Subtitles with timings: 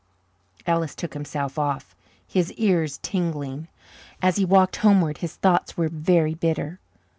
[0.65, 1.95] Ellis took himself off,
[2.27, 3.67] his ears tingling.
[4.19, 6.79] As he walked homeward his thoughts were very bitter.